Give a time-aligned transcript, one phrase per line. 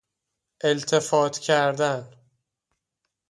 [0.63, 2.11] التفات کردن